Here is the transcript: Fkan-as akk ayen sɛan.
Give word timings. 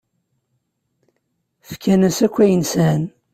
Fkan-as 1.69 2.17
akk 2.25 2.35
ayen 2.43 2.63
sɛan. 2.71 3.03